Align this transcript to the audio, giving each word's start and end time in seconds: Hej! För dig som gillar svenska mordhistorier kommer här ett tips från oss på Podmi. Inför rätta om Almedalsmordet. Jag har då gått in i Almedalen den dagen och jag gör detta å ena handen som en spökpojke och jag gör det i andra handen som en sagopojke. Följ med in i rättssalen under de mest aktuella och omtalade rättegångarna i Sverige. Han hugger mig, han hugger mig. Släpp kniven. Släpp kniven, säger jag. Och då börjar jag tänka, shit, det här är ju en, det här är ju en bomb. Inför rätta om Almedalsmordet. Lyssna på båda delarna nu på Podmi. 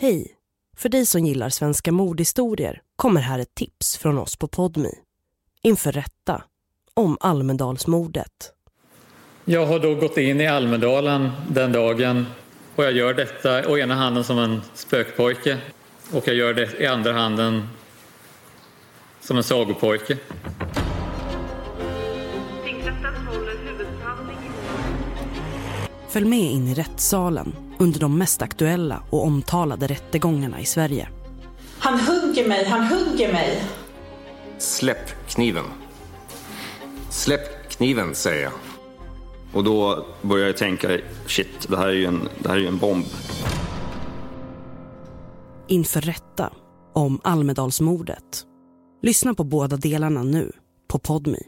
Hej! 0.00 0.34
För 0.76 0.88
dig 0.88 1.06
som 1.06 1.24
gillar 1.24 1.48
svenska 1.48 1.92
mordhistorier 1.92 2.82
kommer 2.96 3.20
här 3.20 3.38
ett 3.38 3.54
tips 3.54 3.96
från 3.96 4.18
oss 4.18 4.36
på 4.36 4.48
Podmi. 4.48 4.92
Inför 5.62 5.92
rätta 5.92 6.42
om 6.94 7.16
Almedalsmordet. 7.20 8.52
Jag 9.44 9.66
har 9.66 9.78
då 9.78 9.94
gått 9.94 10.16
in 10.16 10.40
i 10.40 10.46
Almedalen 10.46 11.30
den 11.50 11.72
dagen 11.72 12.26
och 12.76 12.84
jag 12.84 12.92
gör 12.92 13.14
detta 13.14 13.68
å 13.68 13.78
ena 13.78 13.94
handen 13.94 14.24
som 14.24 14.38
en 14.38 14.60
spökpojke 14.74 15.58
och 16.12 16.28
jag 16.28 16.36
gör 16.36 16.54
det 16.54 16.80
i 16.80 16.86
andra 16.86 17.12
handen 17.12 17.68
som 19.20 19.36
en 19.36 19.44
sagopojke. 19.44 20.18
Följ 26.08 26.26
med 26.26 26.50
in 26.52 26.68
i 26.68 26.74
rättssalen 26.74 27.54
under 27.78 28.00
de 28.00 28.18
mest 28.18 28.42
aktuella 28.42 29.02
och 29.10 29.26
omtalade 29.26 29.86
rättegångarna 29.86 30.60
i 30.60 30.64
Sverige. 30.64 31.08
Han 31.78 32.00
hugger 32.00 32.48
mig, 32.48 32.64
han 32.64 32.86
hugger 32.86 33.32
mig. 33.32 33.62
Släpp 34.58 35.28
kniven. 35.28 35.64
Släpp 37.10 37.68
kniven, 37.70 38.14
säger 38.14 38.42
jag. 38.42 38.52
Och 39.52 39.64
då 39.64 40.06
börjar 40.22 40.46
jag 40.46 40.56
tänka, 40.56 40.98
shit, 41.26 41.68
det 41.68 41.76
här 41.76 41.88
är 41.88 41.92
ju 41.92 42.04
en, 42.04 42.28
det 42.38 42.48
här 42.48 42.56
är 42.56 42.60
ju 42.60 42.68
en 42.68 42.78
bomb. 42.78 43.04
Inför 45.68 46.00
rätta 46.00 46.52
om 46.94 47.20
Almedalsmordet. 47.24 48.44
Lyssna 49.02 49.34
på 49.34 49.44
båda 49.44 49.76
delarna 49.76 50.22
nu 50.22 50.52
på 50.88 50.98
Podmi. 50.98 51.42